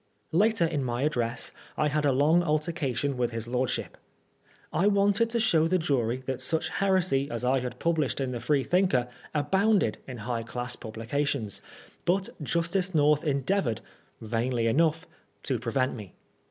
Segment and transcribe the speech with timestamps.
[0.31, 3.99] Later in my address I had along altercation with his lordship.
[4.73, 8.39] I wanted to show the jury that such heresy as I had published in the
[8.39, 11.61] Freethinker abounded in high class publications,
[12.05, 13.81] but Justice North endeavored
[14.19, 15.05] (vainly enough)
[15.43, 16.15] to prevent me.